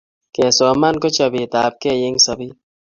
kesoman 0.33 0.95
ko 1.01 1.07
chapet 1.15 1.53
apkei 1.65 2.01
eng 2.07 2.17
sapet 2.25 2.55